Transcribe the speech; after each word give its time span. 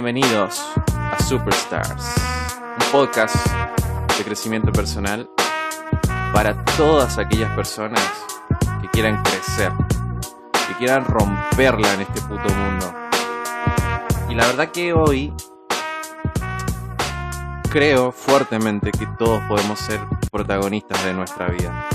Bienvenidos 0.00 0.64
a 0.94 1.20
Superstars, 1.24 2.14
un 2.80 2.92
podcast 2.92 3.34
de 4.16 4.22
crecimiento 4.22 4.70
personal 4.70 5.28
para 6.32 6.64
todas 6.76 7.18
aquellas 7.18 7.52
personas 7.56 8.00
que 8.80 8.86
quieran 8.90 9.20
crecer, 9.24 9.72
que 10.68 10.74
quieran 10.78 11.04
romperla 11.04 11.94
en 11.94 12.02
este 12.02 12.20
puto 12.20 12.48
mundo. 12.48 12.94
Y 14.28 14.36
la 14.36 14.46
verdad 14.46 14.70
que 14.70 14.92
hoy 14.92 15.34
creo 17.68 18.12
fuertemente 18.12 18.92
que 18.92 19.08
todos 19.18 19.42
podemos 19.48 19.80
ser 19.80 19.98
protagonistas 20.30 21.04
de 21.04 21.12
nuestra 21.12 21.48
vida. 21.48 21.88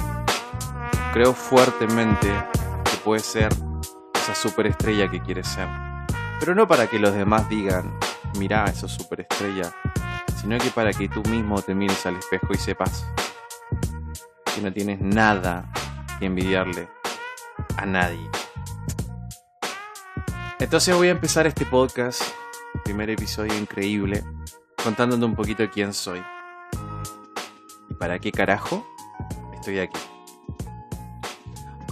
Creo 1.13 1.33
fuertemente 1.33 2.27
que 2.83 2.97
puede 2.97 3.21
ser 3.21 3.47
esa 4.13 4.35
superestrella 4.35 5.09
que 5.09 5.21
quieres 5.21 5.47
ser. 5.47 5.82
Pero 6.43 6.55
no 6.55 6.67
para 6.67 6.87
que 6.87 6.99
los 6.99 7.13
demás 7.13 7.47
digan, 7.47 7.97
mirá, 8.37 8.65
esa 8.65 8.89
superestrella, 8.89 9.73
sino 10.35 10.57
que 10.57 10.71
para 10.71 10.91
que 10.91 11.07
tú 11.07 11.23
mismo 11.29 11.61
te 11.61 11.73
mires 11.73 12.05
al 12.05 12.17
espejo 12.17 12.47
y 12.51 12.57
sepas 12.57 13.05
que 14.53 14.59
no 14.59 14.73
tienes 14.73 14.99
nada 14.99 15.71
que 16.19 16.25
envidiarle 16.25 16.89
a 17.77 17.85
nadie. 17.85 18.29
Entonces 20.59 20.93
voy 20.93 21.07
a 21.07 21.11
empezar 21.11 21.47
este 21.47 21.65
podcast, 21.65 22.21
primer 22.83 23.09
episodio 23.09 23.57
increíble, 23.57 24.21
contándote 24.83 25.23
un 25.23 25.35
poquito 25.37 25.63
quién 25.71 25.93
soy. 25.93 26.21
¿Y 27.89 27.93
para 27.93 28.19
qué 28.19 28.33
carajo 28.33 28.85
estoy 29.53 29.79
aquí? 29.79 30.12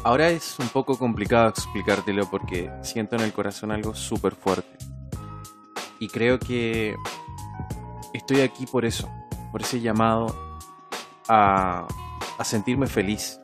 Ahora 0.03 0.29
es 0.29 0.57
un 0.57 0.67
poco 0.69 0.97
complicado 0.97 1.49
explicártelo 1.49 2.29
porque 2.29 2.71
siento 2.81 3.15
en 3.15 3.21
el 3.21 3.33
corazón 3.33 3.71
algo 3.71 3.93
súper 3.93 4.33
fuerte. 4.33 4.77
Y 5.99 6.07
creo 6.07 6.39
que 6.39 6.95
estoy 8.11 8.41
aquí 8.41 8.65
por 8.65 8.83
eso, 8.83 9.07
por 9.51 9.61
ese 9.61 9.79
llamado 9.79 10.57
a, 11.27 11.87
a 12.37 12.43
sentirme 12.43 12.87
feliz. 12.87 13.39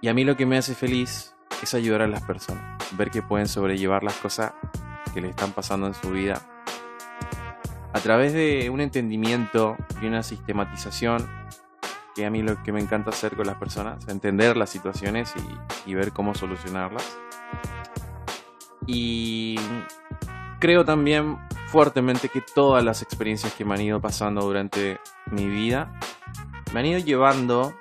Y 0.00 0.08
a 0.08 0.14
mí 0.14 0.24
lo 0.24 0.34
que 0.36 0.46
me 0.46 0.56
hace 0.56 0.74
feliz 0.74 1.34
es 1.62 1.74
ayudar 1.74 2.00
a 2.00 2.08
las 2.08 2.22
personas, 2.22 2.78
ver 2.92 3.10
que 3.10 3.20
pueden 3.20 3.46
sobrellevar 3.46 4.02
las 4.02 4.14
cosas 4.14 4.52
que 5.12 5.20
le 5.20 5.28
están 5.28 5.52
pasando 5.52 5.86
en 5.86 5.94
su 5.94 6.10
vida 6.10 6.40
a 7.94 8.00
través 8.00 8.32
de 8.32 8.70
un 8.70 8.80
entendimiento 8.80 9.76
y 10.02 10.06
una 10.06 10.24
sistematización 10.24 11.43
que 12.14 12.24
a 12.24 12.30
mí 12.30 12.42
lo 12.42 12.62
que 12.62 12.72
me 12.72 12.80
encanta 12.80 13.10
hacer 13.10 13.34
con 13.36 13.46
las 13.46 13.56
personas, 13.56 14.06
entender 14.08 14.56
las 14.56 14.70
situaciones 14.70 15.32
y, 15.86 15.94
ver 15.94 16.12
cómo 16.12 16.34
solucionarlas. 16.34 17.18
Y 18.86 19.58
creo 20.60 20.84
también 20.84 21.38
fuertemente 21.68 22.28
que 22.28 22.40
todas 22.40 22.84
las 22.84 23.02
experiencias 23.02 23.52
que 23.54 23.64
me 23.64 23.74
han 23.74 23.80
ido 23.80 24.00
pasando 24.00 24.42
durante 24.42 25.00
mi 25.30 25.46
vida 25.46 25.92
me 26.72 26.80
han 26.80 26.86
ido 26.86 26.98
llevando 27.00 27.74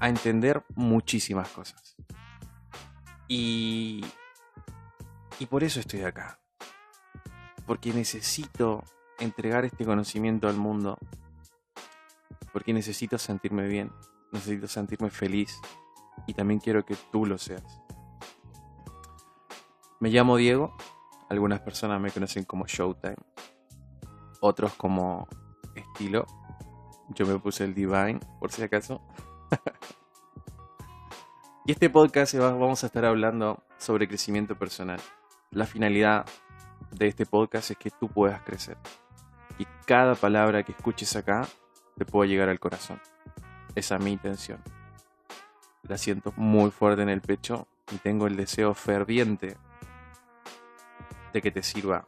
a 0.00 0.08
entender 0.08 0.64
muchísimas 0.74 1.48
cosas. 1.48 1.96
Y, 3.28 4.04
y 5.38 5.46
por 5.46 5.62
eso 5.62 5.78
estoy 5.78 6.02
acá. 6.02 6.40
Porque 7.66 7.92
necesito 7.92 8.82
entregar 9.20 9.64
este 9.64 9.84
conocimiento 9.84 10.48
al 10.48 10.56
mundo 10.56 10.98
porque 12.52 12.72
necesito 12.72 13.18
sentirme 13.18 13.66
bien, 13.66 13.92
necesito 14.32 14.68
sentirme 14.68 15.10
feliz 15.10 15.60
y 16.26 16.34
también 16.34 16.60
quiero 16.60 16.84
que 16.84 16.96
tú 17.10 17.26
lo 17.26 17.38
seas. 17.38 17.64
Me 20.00 20.10
llamo 20.10 20.36
Diego, 20.36 20.76
algunas 21.28 21.60
personas 21.60 22.00
me 22.00 22.10
conocen 22.10 22.44
como 22.44 22.66
Showtime, 22.66 23.16
otros 24.40 24.74
como 24.74 25.28
Estilo, 25.74 26.26
yo 27.10 27.26
me 27.26 27.38
puse 27.38 27.64
el 27.64 27.74
Divine 27.74 28.20
por 28.38 28.52
si 28.52 28.62
acaso. 28.62 29.02
y 31.66 31.72
este 31.72 31.90
podcast 31.90 32.34
vamos 32.34 32.82
a 32.82 32.86
estar 32.86 33.04
hablando 33.04 33.62
sobre 33.78 34.08
crecimiento 34.08 34.56
personal. 34.56 35.00
La 35.50 35.66
finalidad 35.66 36.24
de 36.92 37.08
este 37.08 37.26
podcast 37.26 37.72
es 37.72 37.76
que 37.76 37.90
tú 37.90 38.08
puedas 38.08 38.42
crecer. 38.42 38.78
Y 39.58 39.66
cada 39.86 40.14
palabra 40.14 40.62
que 40.62 40.72
escuches 40.72 41.14
acá 41.16 41.46
te 41.96 42.04
puedo 42.04 42.24
llegar 42.24 42.48
al 42.48 42.60
corazón. 42.60 43.00
Esa 43.74 43.96
es 43.96 44.02
mi 44.02 44.12
intención. 44.12 44.62
La 45.82 45.98
siento 45.98 46.32
muy 46.36 46.70
fuerte 46.70 47.02
en 47.02 47.08
el 47.08 47.20
pecho 47.20 47.68
y 47.90 47.96
tengo 47.98 48.26
el 48.26 48.36
deseo 48.36 48.74
ferviente 48.74 49.56
de 51.32 51.42
que 51.42 51.50
te 51.50 51.62
sirva 51.62 52.04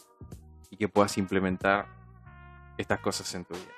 y 0.71 0.77
que 0.77 0.89
puedas 0.89 1.19
implementar 1.19 1.87
estas 2.79 3.01
cosas 3.01 3.35
en 3.35 3.45
tu 3.45 3.55
vida. 3.55 3.73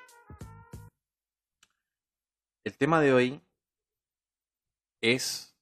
El 2.65 2.77
tema 2.79 3.01
de 3.01 3.13
hoy 3.13 3.43
es 5.03 5.55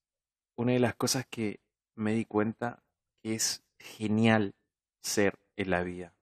una 0.56 0.72
de 0.72 0.78
las 0.78 0.94
cosas 0.94 1.26
que 1.28 1.60
me 1.94 2.12
di 2.12 2.24
cuenta 2.24 2.82
que 3.22 3.34
es 3.34 3.64
genial 3.78 4.54
ser 5.00 5.38
en 5.56 5.70
la 5.70 5.82
vida. 5.82 6.14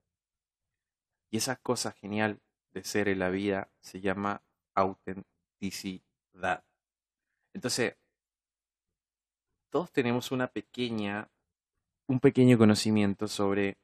Y 1.30 1.36
esa 1.36 1.56
cosa 1.56 1.92
genial 1.92 2.40
de 2.72 2.84
ser 2.84 3.08
en 3.08 3.18
la 3.18 3.30
vida 3.30 3.70
se 3.80 4.00
llama 4.00 4.42
autenticidad. 4.74 6.64
Entonces, 7.52 7.96
todos 9.70 9.92
tenemos 9.92 10.32
una 10.32 10.48
pequeña, 10.48 11.30
un 12.06 12.20
pequeño 12.20 12.58
conocimiento 12.58 13.28
sobre 13.28 13.78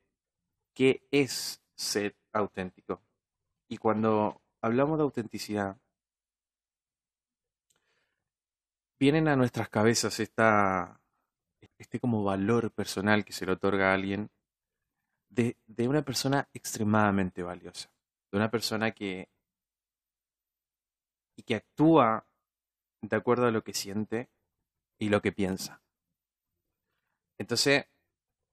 qué 0.75 1.07
es 1.11 1.63
ser 1.75 2.17
auténtico. 2.33 3.03
Y 3.69 3.79
cuando 3.79 4.43
hablamos 4.61 4.99
de 4.99 5.05
autenticidad, 5.05 5.79
vienen 8.99 9.29
a 9.29 9.37
nuestras 9.37 9.69
cabezas 9.69 10.21
esta, 10.21 11.01
este 11.79 12.01
como 12.01 12.25
valor 12.25 12.71
personal 12.73 13.25
que 13.25 13.33
se 13.33 13.47
le 13.47 13.53
otorga 13.53 13.91
a 13.91 13.95
alguien 13.95 14.31
de, 15.29 15.57
de 15.67 15.89
una 15.89 16.03
persona 16.03 16.49
extremadamente 16.53 17.43
valiosa 17.43 17.96
de 18.31 18.39
una 18.39 18.51
persona 18.51 18.93
que 18.93 19.29
y 21.37 21.43
que 21.43 21.55
actúa 21.55 22.27
de 23.03 23.17
acuerdo 23.17 23.47
a 23.47 23.51
lo 23.51 23.63
que 23.63 23.75
siente 23.75 24.31
y 24.99 25.11
lo 25.11 25.21
que 25.21 25.33
piensa. 25.33 25.83
Entonces, 27.39 27.87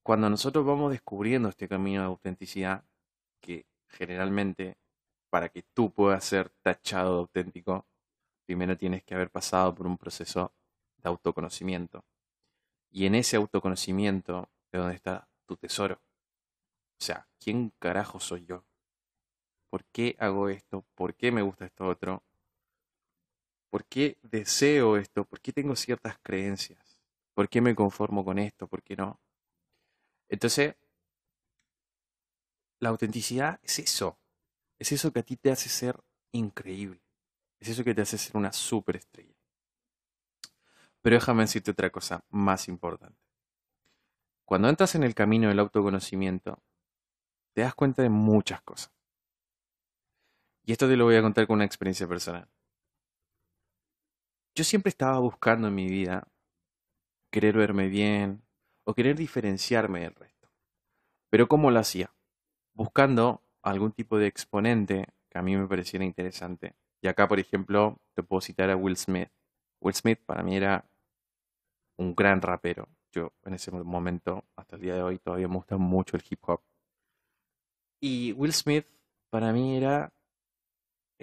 cuando 0.03 0.29
nosotros 0.29 0.65
vamos 0.65 0.91
descubriendo 0.91 1.49
este 1.49 1.69
camino 1.69 2.01
de 2.01 2.07
autenticidad, 2.07 2.83
que 3.39 3.65
generalmente 3.87 4.77
para 5.29 5.49
que 5.49 5.63
tú 5.63 5.91
puedas 5.91 6.23
ser 6.25 6.49
tachado 6.61 7.13
de 7.13 7.19
auténtico, 7.21 7.87
primero 8.45 8.77
tienes 8.77 9.03
que 9.03 9.15
haber 9.15 9.31
pasado 9.31 9.73
por 9.73 9.87
un 9.87 9.97
proceso 9.97 10.53
de 10.97 11.09
autoconocimiento. 11.09 12.03
Y 12.91 13.05
en 13.05 13.15
ese 13.15 13.37
autoconocimiento 13.37 14.49
es 14.71 14.79
donde 14.79 14.95
está 14.95 15.27
tu 15.45 15.57
tesoro. 15.57 15.95
O 15.95 17.05
sea, 17.05 17.27
¿quién 17.39 17.73
carajo 17.79 18.19
soy 18.19 18.45
yo? 18.45 18.65
¿Por 19.73 19.85
qué 19.85 20.15
hago 20.19 20.49
esto? 20.49 20.85
¿Por 20.93 21.15
qué 21.15 21.31
me 21.31 21.41
gusta 21.41 21.65
esto 21.65 21.87
otro? 21.87 22.21
¿Por 23.71 23.85
qué 23.85 24.19
deseo 24.21 24.97
esto? 24.97 25.25
¿Por 25.25 25.41
qué 25.41 25.51
tengo 25.51 25.75
ciertas 25.75 26.19
creencias? 26.21 27.01
¿Por 27.33 27.49
qué 27.49 27.59
me 27.59 27.73
conformo 27.73 28.23
con 28.23 28.37
esto? 28.37 28.67
¿Por 28.67 28.83
qué 28.83 28.95
no? 28.95 29.19
Entonces, 30.29 30.75
la 32.81 32.89
autenticidad 32.89 33.59
es 33.63 33.79
eso. 33.79 34.19
Es 34.77 34.91
eso 34.91 35.11
que 35.11 35.21
a 35.21 35.23
ti 35.23 35.37
te 35.37 35.49
hace 35.49 35.69
ser 35.69 35.99
increíble. 36.33 37.01
Es 37.59 37.69
eso 37.69 37.83
que 37.83 37.95
te 37.95 38.03
hace 38.03 38.19
ser 38.19 38.37
una 38.37 38.53
superestrella. 38.53 39.33
Pero 41.01 41.15
déjame 41.15 41.45
decirte 41.45 41.71
otra 41.71 41.89
cosa 41.89 42.23
más 42.29 42.67
importante. 42.67 43.19
Cuando 44.45 44.69
entras 44.69 44.93
en 44.93 45.01
el 45.01 45.15
camino 45.15 45.47
del 45.47 45.57
autoconocimiento, 45.57 46.61
te 47.53 47.61
das 47.61 47.73
cuenta 47.73 48.03
de 48.03 48.09
muchas 48.09 48.61
cosas. 48.61 48.93
Y 50.65 50.71
esto 50.71 50.87
te 50.87 50.95
lo 50.95 51.05
voy 51.05 51.15
a 51.15 51.21
contar 51.21 51.45
con 51.45 51.55
una 51.55 51.65
experiencia 51.65 52.07
personal. 52.07 52.47
Yo 54.55 54.63
siempre 54.63 54.89
estaba 54.89 55.19
buscando 55.19 55.67
en 55.67 55.75
mi 55.75 55.87
vida 55.87 56.27
querer 57.31 57.57
verme 57.57 57.87
bien 57.87 58.43
o 58.85 58.93
querer 58.93 59.17
diferenciarme 59.17 60.01
del 60.01 60.15
resto. 60.15 60.49
Pero 61.29 61.47
¿cómo 61.47 61.71
lo 61.71 61.79
hacía? 61.79 62.13
Buscando 62.73 63.41
algún 63.61 63.91
tipo 63.91 64.17
de 64.17 64.27
exponente 64.27 65.07
que 65.29 65.39
a 65.39 65.41
mí 65.41 65.57
me 65.57 65.67
pareciera 65.67 66.05
interesante. 66.05 66.75
Y 67.01 67.07
acá, 67.07 67.27
por 67.27 67.39
ejemplo, 67.39 67.99
te 68.13 68.23
puedo 68.23 68.39
citar 68.41 68.69
a 68.69 68.75
Will 68.75 68.95
Smith. 68.95 69.29
Will 69.81 69.95
Smith 69.95 70.19
para 70.25 70.43
mí 70.43 70.55
era 70.55 70.85
un 71.97 72.15
gran 72.15 72.41
rapero. 72.41 72.87
Yo 73.11 73.33
en 73.43 73.55
ese 73.55 73.71
momento, 73.71 74.45
hasta 74.55 74.75
el 74.75 74.81
día 74.83 74.95
de 74.95 75.03
hoy, 75.03 75.17
todavía 75.17 75.47
me 75.47 75.55
gusta 75.55 75.77
mucho 75.77 76.15
el 76.15 76.23
hip 76.29 76.39
hop. 76.47 76.61
Y 77.99 78.31
Will 78.33 78.53
Smith 78.53 78.85
para 79.29 79.51
mí 79.51 79.75
era 79.75 80.13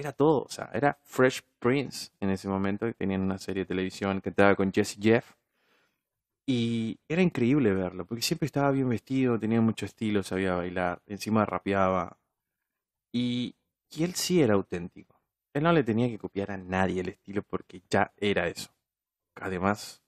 era 0.01 0.13
todo, 0.13 0.45
o 0.45 0.49
sea, 0.49 0.71
era 0.73 0.99
Fresh 1.03 1.43
Prince 1.59 2.11
en 2.21 2.31
ese 2.31 2.49
momento, 2.49 2.93
tenían 2.95 3.21
una 3.21 3.39
serie 3.39 3.65
de 3.65 3.69
televisión 3.69 4.21
que 4.21 4.31
estaba 4.31 4.55
con 4.57 4.73
Jesse 4.73 4.99
Jeff. 5.01 5.35
Y 6.47 6.99
era 7.07 7.23
increíble 7.23 7.73
verlo, 7.73 8.07
porque 8.07 8.23
siempre 8.23 8.47
estaba 8.47 8.71
bien 8.71 8.89
vestido, 8.89 9.39
tenía 9.39 9.61
mucho 9.61 9.87
estilo, 9.87 10.23
sabía 10.23 10.55
bailar, 10.55 11.03
encima 11.07 11.45
rapeaba. 11.47 12.19
Y, 13.13 13.55
y 13.91 14.05
él 14.05 14.15
sí 14.15 14.43
era 14.43 14.55
auténtico. 14.55 15.21
Él 15.53 15.63
no 15.63 15.73
le 15.73 15.85
tenía 15.85 16.09
que 16.09 16.19
copiar 16.19 16.51
a 16.51 16.57
nadie 16.57 17.03
el 17.03 17.11
estilo 17.11 17.43
porque 17.43 17.83
ya 17.89 18.13
era 18.17 18.49
eso. 18.49 18.71
Además, 19.37 20.03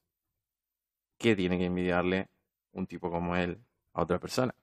¿qué 1.19 1.37
tiene 1.37 1.59
que 1.59 1.67
envidiarle 1.67 2.29
un 2.73 2.87
tipo 2.87 3.11
como 3.11 3.37
él 3.37 3.59
a 3.93 4.03
otra 4.03 4.19
persona? 4.19 4.55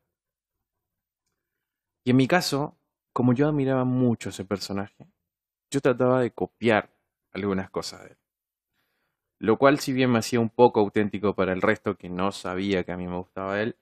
Y 2.03 2.11
en 2.11 2.17
mi 2.17 2.27
caso, 2.27 2.77
como 3.13 3.33
yo 3.33 3.47
admiraba 3.47 3.85
mucho 3.85 4.29
ese 4.29 4.45
personaje, 4.45 5.07
yo 5.69 5.81
trataba 5.81 6.21
de 6.21 6.31
copiar 6.31 6.89
algunas 7.31 7.69
cosas 7.69 8.03
de 8.03 8.09
él. 8.09 8.17
Lo 9.39 9.57
cual, 9.57 9.79
si 9.79 9.93
bien 9.93 10.11
me 10.11 10.19
hacía 10.19 10.39
un 10.39 10.49
poco 10.49 10.81
auténtico 10.81 11.33
para 11.33 11.53
el 11.53 11.61
resto 11.61 11.97
que 11.97 12.09
no 12.09 12.31
sabía 12.31 12.83
que 12.83 12.91
a 12.91 12.97
mí 12.97 13.07
me 13.07 13.17
gustaba 13.17 13.61
él, 13.61 13.77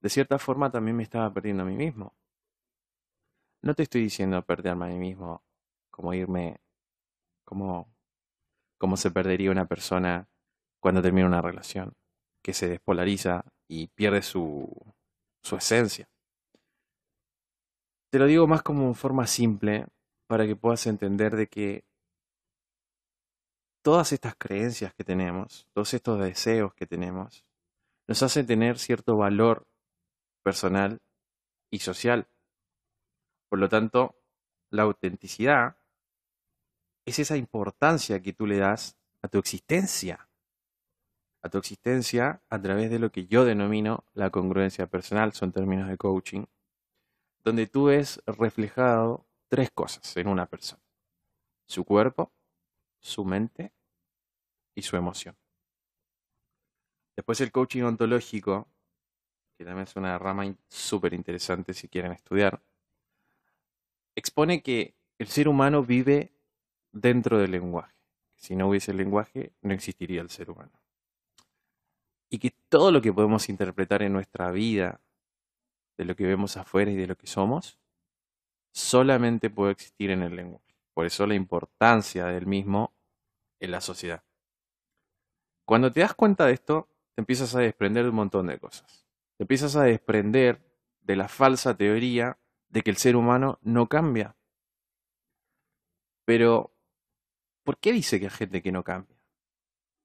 de 0.00 0.08
cierta 0.08 0.38
forma 0.38 0.70
también 0.70 0.96
me 0.96 1.02
estaba 1.02 1.32
perdiendo 1.32 1.62
a 1.64 1.66
mí 1.66 1.74
mismo. 1.74 2.14
No 3.62 3.74
te 3.74 3.82
estoy 3.82 4.02
diciendo 4.02 4.40
perderme 4.42 4.84
a 4.84 4.88
mí 4.88 4.98
mismo 4.98 5.42
como 5.90 6.12
irme, 6.12 6.60
como, 7.44 7.88
como 8.78 8.96
se 8.96 9.10
perdería 9.10 9.50
una 9.50 9.66
persona 9.66 10.28
cuando 10.80 11.00
termina 11.00 11.26
una 11.26 11.40
relación, 11.40 11.94
que 12.42 12.52
se 12.52 12.68
despolariza 12.68 13.44
y 13.66 13.86
pierde 13.88 14.22
su, 14.22 14.68
su 15.42 15.56
esencia. 15.56 16.08
Te 18.10 18.18
lo 18.18 18.26
digo 18.26 18.46
más 18.46 18.62
como 18.62 18.92
forma 18.94 19.26
simple 19.26 19.86
para 20.26 20.46
que 20.46 20.56
puedas 20.56 20.86
entender 20.86 21.36
de 21.36 21.48
que 21.48 21.84
todas 23.82 24.12
estas 24.12 24.34
creencias 24.36 24.94
que 24.94 25.04
tenemos, 25.04 25.68
todos 25.72 25.92
estos 25.94 26.18
deseos 26.18 26.74
que 26.74 26.86
tenemos, 26.86 27.44
nos 28.08 28.22
hacen 28.22 28.46
tener 28.46 28.78
cierto 28.78 29.16
valor 29.16 29.66
personal 30.42 31.00
y 31.70 31.80
social. 31.80 32.28
Por 33.48 33.58
lo 33.58 33.68
tanto, 33.68 34.16
la 34.70 34.82
autenticidad 34.82 35.76
es 37.06 37.18
esa 37.18 37.36
importancia 37.36 38.20
que 38.20 38.32
tú 38.32 38.46
le 38.46 38.58
das 38.58 38.96
a 39.22 39.28
tu 39.28 39.38
existencia, 39.38 40.28
a 41.42 41.48
tu 41.50 41.58
existencia 41.58 42.42
a 42.48 42.60
través 42.60 42.90
de 42.90 42.98
lo 42.98 43.12
que 43.12 43.26
yo 43.26 43.44
denomino 43.44 44.04
la 44.14 44.30
congruencia 44.30 44.86
personal, 44.86 45.32
son 45.34 45.52
términos 45.52 45.88
de 45.88 45.98
coaching, 45.98 46.46
donde 47.44 47.66
tú 47.66 47.84
ves 47.84 48.22
reflejado 48.26 49.26
tres 49.54 49.70
cosas 49.70 50.16
en 50.16 50.26
una 50.26 50.46
persona. 50.46 50.82
Su 51.64 51.84
cuerpo, 51.84 52.32
su 52.98 53.24
mente 53.24 53.70
y 54.74 54.82
su 54.82 54.96
emoción. 54.96 55.36
Después 57.14 57.40
el 57.40 57.52
coaching 57.52 57.82
ontológico, 57.82 58.66
que 59.56 59.64
también 59.64 59.84
es 59.86 59.94
una 59.94 60.18
rama 60.18 60.52
súper 60.68 61.14
interesante 61.14 61.72
si 61.72 61.86
quieren 61.86 62.10
estudiar, 62.10 62.60
expone 64.16 64.60
que 64.60 64.96
el 65.20 65.28
ser 65.28 65.46
humano 65.46 65.84
vive 65.84 66.32
dentro 66.90 67.38
del 67.38 67.52
lenguaje. 67.52 67.94
Si 68.34 68.56
no 68.56 68.68
hubiese 68.68 68.90
el 68.90 68.96
lenguaje, 68.96 69.52
no 69.62 69.72
existiría 69.72 70.20
el 70.20 70.30
ser 70.30 70.50
humano. 70.50 70.72
Y 72.28 72.40
que 72.40 72.50
todo 72.68 72.90
lo 72.90 73.00
que 73.00 73.12
podemos 73.12 73.48
interpretar 73.48 74.02
en 74.02 74.14
nuestra 74.14 74.50
vida 74.50 75.00
de 75.96 76.06
lo 76.06 76.16
que 76.16 76.26
vemos 76.26 76.56
afuera 76.56 76.90
y 76.90 76.96
de 76.96 77.06
lo 77.06 77.16
que 77.16 77.28
somos, 77.28 77.78
solamente 78.74 79.50
puede 79.50 79.72
existir 79.72 80.10
en 80.10 80.22
el 80.22 80.36
lenguaje. 80.36 80.74
Por 80.92 81.06
eso 81.06 81.26
la 81.26 81.34
importancia 81.34 82.26
del 82.26 82.46
mismo 82.46 82.92
en 83.60 83.70
la 83.70 83.80
sociedad. 83.80 84.22
Cuando 85.64 85.92
te 85.92 86.00
das 86.00 86.14
cuenta 86.14 86.46
de 86.46 86.52
esto, 86.52 86.88
te 87.14 87.22
empiezas 87.22 87.54
a 87.54 87.60
desprender 87.60 88.04
de 88.04 88.10
un 88.10 88.16
montón 88.16 88.46
de 88.46 88.58
cosas. 88.58 89.06
Te 89.36 89.44
empiezas 89.44 89.76
a 89.76 89.84
desprender 89.84 90.60
de 91.00 91.16
la 91.16 91.28
falsa 91.28 91.76
teoría 91.76 92.38
de 92.68 92.82
que 92.82 92.90
el 92.90 92.96
ser 92.96 93.16
humano 93.16 93.58
no 93.62 93.88
cambia. 93.88 94.36
Pero, 96.24 96.74
¿por 97.62 97.78
qué 97.78 97.92
dice 97.92 98.18
que 98.18 98.26
hay 98.26 98.30
gente 98.30 98.62
que 98.62 98.72
no 98.72 98.82
cambia? 98.82 99.16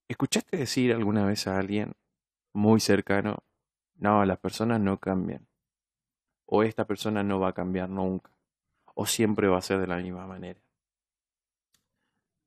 ¿Escuchaste 0.08 0.58
decir 0.58 0.94
alguna 0.94 1.26
vez 1.26 1.48
a 1.48 1.58
alguien 1.58 1.96
muy 2.54 2.80
cercano, 2.80 3.44
no, 3.96 4.26
las 4.26 4.40
personas 4.40 4.80
no 4.80 5.00
cambian? 5.00 5.50
o 6.52 6.64
esta 6.64 6.86
persona 6.86 7.24
no 7.24 7.40
va 7.40 7.50
a 7.50 7.54
cambiar 7.54 7.90
nunca, 7.90 8.32
o 8.96 9.06
siempre 9.06 9.48
va 9.48 9.58
a 9.58 9.62
ser 9.62 9.80
de 9.80 9.88
la 9.88 9.98
misma 9.98 10.28
manera. 10.28 10.60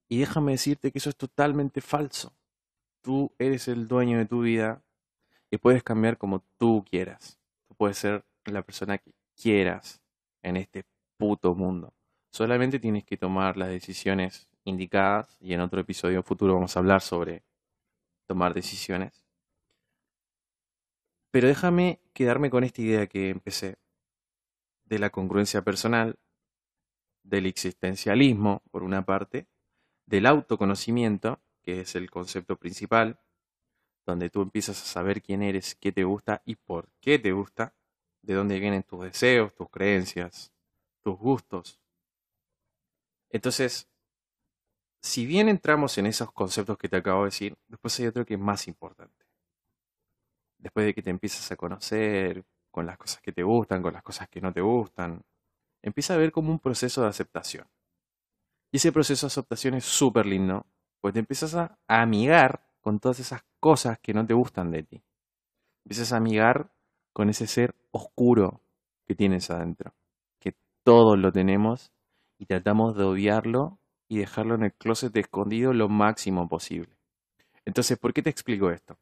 Y 0.09 0.19
déjame 0.19 0.53
decirte 0.53 0.93
que 0.93 0.99
eso 0.99 1.11
es 1.11 1.17
totalmente 1.17 1.81
falso. 1.81 2.35
Tú 3.01 3.33
eres 3.39 3.69
el 3.69 3.89
dueño 3.89 4.19
de 4.19 4.27
tu 4.27 4.43
vida 4.43 4.83
y 5.51 5.59
puedes 5.59 5.83
cambiar 5.83 6.19
como 6.19 6.41
tú 6.59 6.85
quieras. 6.89 7.39
Tú 7.67 7.75
puedes 7.75 7.99
ser 7.99 8.25
la 8.45 8.63
persona 8.63 8.99
que 8.99 9.15
quieras 9.35 10.03
en 10.43 10.57
este 10.57 10.85
puto 11.17 11.55
mundo. 11.55 11.95
Solamente 12.31 12.79
tienes 12.79 13.05
que 13.05 13.17
tomar 13.17 13.57
las 13.57 13.69
decisiones 13.69 14.49
indicadas 14.65 15.37
y 15.41 15.55
en 15.55 15.61
otro 15.61 15.81
episodio 15.81 16.23
futuro 16.23 16.55
vamos 16.55 16.77
a 16.77 16.81
hablar 16.81 17.01
sobre 17.01 17.43
tomar 18.27 18.55
decisiones. 18.55 19.25
Pero 21.31 21.49
déjame 21.49 22.01
quedarme 22.13 22.51
con 22.51 22.65
esta 22.65 22.83
idea 22.83 23.07
que 23.07 23.31
empecé 23.31 23.79
de 24.85 24.99
la 24.99 25.11
congruencia 25.11 25.63
personal, 25.63 26.19
del 27.23 27.47
existencialismo, 27.47 28.63
por 28.71 28.83
una 28.83 29.05
parte, 29.05 29.47
del 30.07 30.27
autoconocimiento, 30.27 31.41
que 31.63 31.83
es 31.83 31.95
el 31.95 32.11
concepto 32.11 32.57
principal, 32.57 33.21
donde 34.05 34.31
tú 34.31 34.43
empiezas 34.43 34.81
a 34.83 34.85
saber 34.85 35.23
quién 35.23 35.43
eres, 35.43 35.75
qué 35.77 35.93
te 35.93 36.05
gusta 36.05 36.43
y 36.45 36.57
por 36.57 36.89
qué 37.01 37.19
te 37.19 37.33
gusta, 37.33 37.75
de 38.23 38.35
dónde 38.35 38.59
vienen 38.59 38.83
tus 38.83 39.03
deseos, 39.05 39.55
tus 39.55 39.71
creencias, 39.71 40.53
tus 41.03 41.17
gustos. 41.19 41.81
Entonces, 43.31 43.89
si 45.01 45.27
bien 45.27 45.49
entramos 45.49 45.99
en 45.99 46.07
esos 46.07 46.33
conceptos 46.33 46.79
que 46.79 46.89
te 46.89 46.97
acabo 46.97 47.21
de 47.21 47.27
decir, 47.27 47.57
después 47.69 47.99
hay 47.99 48.07
otro 48.07 48.25
que 48.25 48.35
es 48.35 48.41
más 48.41 48.69
importante. 48.69 49.25
Después 50.59 50.87
de 50.87 50.95
que 50.95 51.03
te 51.03 51.11
empiezas 51.11 51.51
a 51.51 51.57
conocer, 51.57 52.45
con 52.73 52.87
las 52.87 52.99
cosas 52.99 53.21
que 53.21 53.33
te 53.33 53.45
gustan, 53.45 53.83
con 53.83 53.93
las 53.93 54.03
cosas 54.03 54.29
que 54.29 54.41
no 54.41 54.53
te 54.53 54.63
gustan. 54.63 55.23
Empieza 55.83 56.15
a 56.15 56.17
ver 56.17 56.33
como 56.33 56.51
un 56.51 56.59
proceso 56.59 57.03
de 57.03 57.09
aceptación. 57.09 57.67
Y 58.71 58.77
ese 58.77 58.93
proceso 58.93 59.27
de 59.27 59.29
aceptación 59.29 59.75
es 59.75 59.85
súper 59.85 60.27
lindo, 60.27 60.67
pues 61.01 61.13
te 61.13 61.21
empiezas 61.21 61.55
a 61.55 61.77
amigar 61.89 62.67
con 62.81 63.01
todas 63.01 63.21
esas 63.21 63.45
cosas 63.61 63.99
que 63.99 64.15
no 64.15 64.27
te 64.27 64.35
gustan 64.35 64.71
de 64.71 64.83
ti. 64.83 65.03
Empiezas 65.85 66.13
a 66.13 66.17
amigar 66.17 66.71
con 67.13 67.29
ese 67.29 67.47
ser 67.47 67.75
oscuro 67.91 68.61
que 69.07 69.15
tienes 69.15 69.51
adentro, 69.51 69.95
que 70.39 70.55
todos 70.85 71.19
lo 71.19 71.33
tenemos 71.33 71.93
y 72.39 72.47
tratamos 72.47 72.97
de 72.97 73.05
obviarlo 73.05 73.79
y 74.09 74.19
dejarlo 74.19 74.55
en 74.55 74.65
el 74.65 74.73
closet 74.73 75.17
escondido 75.17 75.73
lo 75.73 75.89
máximo 75.89 76.49
posible. 76.49 76.97
Entonces, 77.65 77.99
¿por 77.99 78.13
qué 78.13 78.23
te 78.23 78.31
explico 78.31 78.71
esto? 78.71 78.99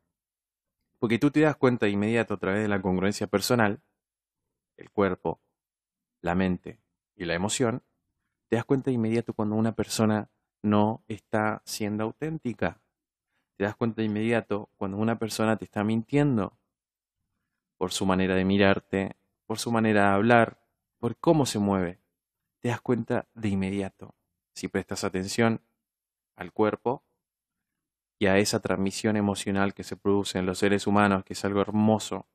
Porque 0.99 1.19
tú 1.19 1.31
te 1.31 1.41
das 1.41 1.57
cuenta 1.57 1.87
de 1.87 1.93
inmediato 1.93 2.35
a 2.35 2.37
través 2.37 2.63
de 2.63 2.69
la 2.69 2.83
congruencia 2.83 3.27
personal, 3.27 3.81
el 4.77 4.91
cuerpo, 4.91 5.41
la 6.21 6.35
mente 6.35 6.81
y 7.17 7.25
la 7.25 7.35
emoción, 7.35 7.83
te 8.49 8.57
das 8.57 8.65
cuenta 8.65 8.91
de 8.91 8.95
inmediato 8.95 9.33
cuando 9.35 9.57
una 9.57 9.75
persona 9.75 10.31
no 10.63 11.05
está 11.09 11.63
siendo 11.65 12.05
auténtica. 12.05 12.81
Te 13.57 13.65
das 13.65 13.77
cuenta 13.77 14.03
de 14.03 14.07
inmediato 14.07 14.71
cuando 14.77 14.97
una 14.97 15.19
persona 15.19 15.57
te 15.57 15.65
está 15.65 15.85
mintiendo 15.85 16.59
por 17.77 17.93
su 17.93 18.07
manera 18.07 18.35
de 18.35 18.45
mirarte, 18.45 19.17
por 19.47 19.59
su 19.59 19.71
manera 19.71 20.09
de 20.09 20.15
hablar, 20.15 20.61
por 20.99 21.17
cómo 21.17 21.47
se 21.47 21.59
mueve. 21.59 22.01
Te 22.61 22.69
das 22.69 22.81
cuenta 22.81 23.27
de 23.35 23.49
inmediato. 23.49 24.15
Si 24.53 24.69
prestas 24.69 25.05
atención 25.05 25.63
al 26.37 26.53
cuerpo, 26.53 27.05
y 28.21 28.27
a 28.27 28.37
esa 28.37 28.61
transmisión 28.61 29.17
emocional 29.17 29.73
que 29.73 29.83
se 29.83 29.97
produce 29.97 30.39
en 30.39 30.45
los 30.45 30.59
seres 30.59 30.87
humanos, 30.87 31.25
que 31.25 31.33
es 31.33 31.45
algo 31.47 31.63
hermoso. 31.63 32.27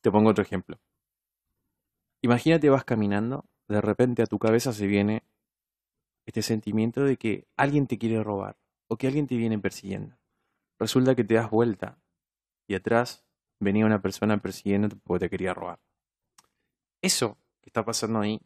Te 0.00 0.10
pongo 0.10 0.30
otro 0.30 0.42
ejemplo. 0.42 0.80
Imagínate 2.22 2.70
vas 2.70 2.84
caminando, 2.84 3.44
de 3.68 3.80
repente 3.80 4.22
a 4.22 4.26
tu 4.26 4.38
cabeza 4.38 4.72
se 4.72 4.86
viene 4.86 5.24
este 6.24 6.42
sentimiento 6.42 7.04
de 7.04 7.16
que 7.16 7.48
alguien 7.56 7.88
te 7.88 7.98
quiere 7.98 8.22
robar 8.22 8.56
o 8.88 8.96
que 8.96 9.08
alguien 9.08 9.26
te 9.26 9.36
viene 9.36 9.58
persiguiendo. 9.58 10.16
Resulta 10.78 11.16
que 11.16 11.24
te 11.24 11.34
das 11.34 11.50
vuelta 11.50 11.98
y 12.68 12.74
atrás 12.74 13.24
venía 13.60 13.86
una 13.86 14.00
persona 14.00 14.38
persiguiéndote 14.38 14.96
porque 15.02 15.26
te 15.26 15.30
quería 15.30 15.52
robar. 15.52 15.80
Eso 17.00 17.38
que 17.60 17.70
está 17.70 17.84
pasando 17.84 18.20
ahí 18.20 18.40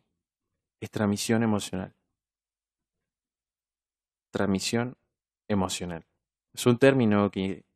es 0.81 0.91
transmisión 0.91 1.43
emocional. 1.43 1.95
Transmisión 4.31 4.97
emocional. 5.49 6.07
Es 6.55 6.65
un 6.65 6.79
término 6.79 7.31
que 7.31 7.67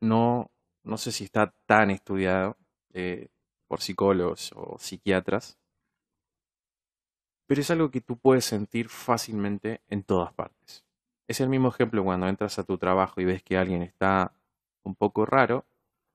no, 0.00 0.50
no 0.82 0.98
sé 0.98 1.12
si 1.12 1.24
está 1.24 1.54
tan 1.66 1.90
estudiado 1.90 2.56
eh, 2.92 3.28
por 3.70 3.80
psicólogos 3.80 4.52
o 4.56 4.78
psiquiatras, 4.80 5.56
pero 7.46 7.60
es 7.60 7.70
algo 7.70 7.92
que 7.92 8.00
tú 8.00 8.18
puedes 8.18 8.44
sentir 8.44 8.88
fácilmente 8.88 9.80
en 9.86 10.02
todas 10.02 10.32
partes. 10.32 10.84
Es 11.28 11.40
el 11.40 11.48
mismo 11.48 11.68
ejemplo 11.68 12.02
cuando 12.02 12.26
entras 12.26 12.58
a 12.58 12.64
tu 12.64 12.78
trabajo 12.78 13.20
y 13.20 13.26
ves 13.26 13.44
que 13.44 13.56
alguien 13.56 13.82
está 13.82 14.32
un 14.82 14.96
poco 14.96 15.24
raro, 15.24 15.66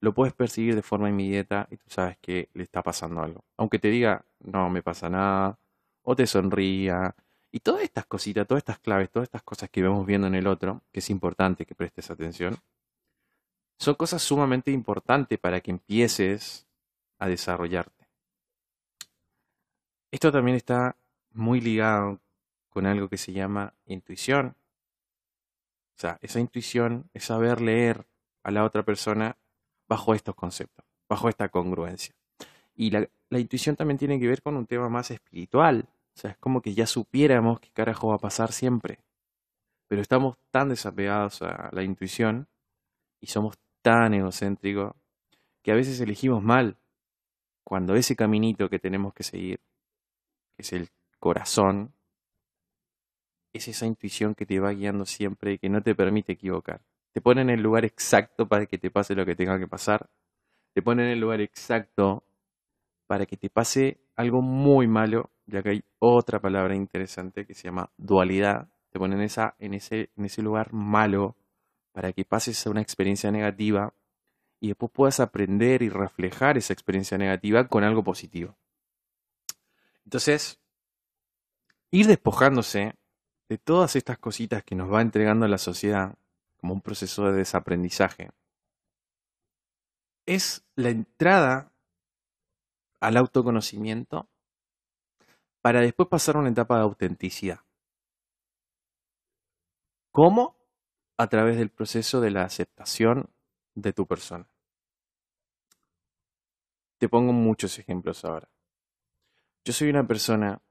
lo 0.01 0.13
puedes 0.13 0.33
percibir 0.33 0.75
de 0.75 0.81
forma 0.81 1.07
inmediata 1.07 1.69
y 1.71 1.77
tú 1.77 1.85
sabes 1.87 2.17
que 2.17 2.49
le 2.53 2.63
está 2.63 2.83
pasando 2.83 3.21
algo. 3.21 3.45
Aunque 3.55 3.79
te 3.79 3.87
diga, 3.87 4.25
no 4.41 4.69
me 4.69 4.83
pasa 4.83 5.09
nada, 5.09 5.57
o 6.01 6.13
te 6.13 6.27
sonría, 6.27 7.15
y 7.53 7.61
todas 7.61 7.83
estas 7.83 8.05
cositas, 8.05 8.45
todas 8.45 8.59
estas 8.59 8.79
claves, 8.79 9.09
todas 9.09 9.27
estas 9.27 9.43
cosas 9.43 9.69
que 9.69 9.81
vemos 9.81 10.05
viendo 10.05 10.27
en 10.27 10.35
el 10.35 10.45
otro, 10.45 10.81
que 10.91 10.99
es 10.99 11.09
importante 11.09 11.65
que 11.65 11.73
prestes 11.73 12.11
atención, 12.11 12.57
son 13.79 13.95
cosas 13.95 14.21
sumamente 14.21 14.71
importantes 14.71 15.39
para 15.39 15.61
que 15.61 15.71
empieces 15.71 16.64
a 17.19 17.27
desarrollarte. 17.27 18.07
Esto 20.11 20.31
también 20.31 20.55
está 20.55 20.95
muy 21.31 21.59
ligado 21.61 22.21
con 22.69 22.85
algo 22.85 23.09
que 23.09 23.17
se 23.17 23.33
llama 23.33 23.73
intuición. 23.85 24.55
O 25.95 25.99
sea, 25.99 26.19
esa 26.21 26.39
intuición 26.39 27.09
es 27.13 27.25
saber 27.25 27.61
leer 27.61 28.05
a 28.43 28.51
la 28.51 28.63
otra 28.63 28.83
persona 28.83 29.37
bajo 29.87 30.13
estos 30.13 30.35
conceptos, 30.35 30.85
bajo 31.07 31.29
esta 31.29 31.49
congruencia. 31.49 32.15
Y 32.75 32.91
la, 32.91 33.07
intuición 33.29 33.75
también 33.75 33.97
tiene 33.97 34.19
que 34.19 34.27
ver 34.27 34.41
con 34.41 34.55
un 34.57 34.65
tema 34.65 34.89
más 34.89 35.11
espiritual. 35.11 35.87
O 36.15 36.19
sea, 36.19 36.31
es 36.31 36.37
como 36.37 36.61
que 36.61 36.73
ya 36.73 36.85
supiéramos 36.85 37.59
qué 37.59 37.69
carajo 37.71 38.09
va 38.09 38.15
a 38.15 38.19
pasar 38.19 38.51
siempre. 38.51 38.99
Pero 39.87 40.01
estamos 40.01 40.37
tan 40.51 40.69
desapegados 40.69 41.41
a 41.41 41.69
la 41.71 41.83
intuición 41.83 42.47
y 43.21 43.27
somos 43.27 43.57
tan 43.81 44.13
egocéntricos 44.13 44.93
que 45.61 45.71
a 45.71 45.75
veces 45.75 45.99
elegimos 45.99 46.43
mal 46.43 46.77
cuando 47.65 47.95
ese 47.95 48.15
caminito 48.15 48.69
que 48.69 48.79
tenemos 48.79 49.13
que 49.13 49.23
seguir, 49.23 49.59
que 50.55 50.61
es 50.61 50.71
el 50.71 50.89
corazón, 51.19 51.93
es 53.51 53.67
esa 53.67 53.87
intuición 53.87 54.35
que 54.35 54.45
te 54.45 54.59
va 54.59 54.71
guiando 54.71 55.05
siempre 55.05 55.53
y 55.53 55.57
que 55.57 55.67
no 55.67 55.81
te 55.81 55.95
permite 55.95 56.33
equivocar. 56.33 56.81
Te 57.11 57.21
pone 57.21 57.41
en 57.41 57.49
el 57.49 57.61
lugar 57.61 57.83
exacto 57.83 58.47
para 58.47 58.67
que 58.67 58.77
te 58.77 58.91
pase 58.91 59.15
lo 59.15 59.25
que 59.25 59.35
tenga 59.35 59.57
que 59.57 59.67
pasar. 59.67 60.09
Te 60.73 60.81
pone 60.81 61.03
en 61.03 61.09
el 61.09 61.19
lugar 61.19 61.41
exacto 61.41 62.23
para 63.07 63.25
que 63.25 63.37
te 63.37 63.49
pase 63.49 63.99
algo 64.15 64.41
muy 64.41 64.87
malo, 64.87 65.31
ya 65.47 65.63
que 65.63 65.69
hay 65.69 65.83
otra 65.99 66.39
palabra 66.39 66.75
interesante 66.75 67.45
que 67.45 67.53
se 67.53 67.63
llama 67.63 67.89
dualidad. 67.97 68.67
Te 68.91 68.99
pone 68.99 69.15
en, 69.15 69.21
esa, 69.21 69.55
en, 69.57 69.73
ese, 69.73 70.11
en 70.15 70.25
ese 70.25 70.41
lugar 70.41 70.71
malo 70.71 71.35
para 71.93 72.13
que 72.13 72.25
pases 72.25 72.65
una 72.67 72.81
experiencia 72.81 73.31
negativa 73.31 73.93
y 74.59 74.69
después 74.69 74.91
puedas 74.91 75.19
aprender 75.19 75.81
y 75.81 75.89
reflejar 75.89 76.57
esa 76.57 76.73
experiencia 76.73 77.17
negativa 77.17 77.67
con 77.67 77.83
algo 77.83 78.03
positivo. 78.03 78.57
Entonces, 80.03 80.59
ir 81.91 82.07
despojándose 82.07 82.95
de 83.49 83.57
todas 83.57 83.95
estas 83.95 84.17
cositas 84.17 84.63
que 84.63 84.75
nos 84.75 84.91
va 84.91 85.01
entregando 85.01 85.47
la 85.47 85.57
sociedad 85.57 86.17
como 86.57 86.73
un 86.73 86.81
proceso 86.81 87.25
de 87.25 87.37
desaprendizaje, 87.37 88.31
es 90.25 90.65
la 90.75 90.89
entrada 90.89 91.71
al 92.99 93.17
autoconocimiento 93.17 94.27
para 95.61 95.81
después 95.81 96.09
pasar 96.09 96.35
a 96.35 96.39
una 96.39 96.49
etapa 96.49 96.77
de 96.77 96.83
autenticidad. 96.83 97.59
¿Cómo? 100.11 100.55
A 101.17 101.27
través 101.27 101.57
del 101.57 101.69
proceso 101.69 102.21
de 102.21 102.31
la 102.31 102.43
aceptación 102.43 103.29
de 103.75 103.93
tu 103.93 104.07
persona. 104.07 104.49
Te 106.97 107.07
pongo 107.07 107.33
muchos 107.33 107.77
ejemplos 107.77 108.25
ahora. 108.25 108.49
Yo 109.63 109.73
soy 109.73 109.89
una 109.89 110.07
persona 110.07 110.61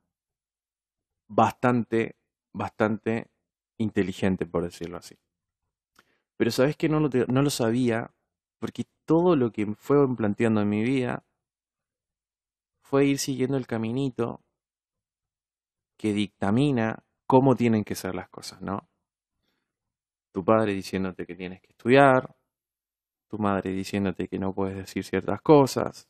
bastante 1.28 2.16
bastante 2.54 3.30
inteligente, 3.76 4.46
por 4.46 4.62
decirlo 4.62 4.96
así. 4.96 5.18
Pero 6.37 6.50
sabes 6.50 6.76
que 6.76 6.88
no 6.88 7.00
lo, 7.00 7.11
no 7.28 7.42
lo 7.42 7.50
sabía 7.50 8.14
porque 8.58 8.84
todo 9.04 9.37
lo 9.37 9.52
que 9.52 9.66
fue 9.75 9.96
planteando 10.16 10.62
en 10.62 10.68
mi 10.68 10.82
vida 10.82 11.25
fue 12.82 13.06
ir 13.06 13.18
siguiendo 13.18 13.56
el 13.56 13.66
caminito 13.66 14.40
que 15.99 16.12
dictamina 16.12 17.04
cómo 17.26 17.54
tienen 17.56 17.84
que 17.84 17.94
ser 17.94 18.14
las 18.14 18.28
cosas, 18.28 18.62
¿no? 18.62 18.88
Tu 20.32 20.44
padre 20.44 20.73
diciéndote 20.73 21.26
que 21.26 21.34
tienes 21.34 21.61
que 21.61 21.70
estudiar, 21.70 22.34
tu 23.35 23.43
madre 23.43 23.73
diciéndote 23.73 24.29
que 24.29 24.38
no 24.38 24.53
puedes 24.55 24.76
decir 24.76 25.05
ciertas 25.05 25.41
cosas, 25.43 26.09